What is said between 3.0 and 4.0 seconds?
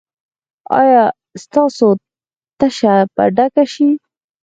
به ډکه شي؟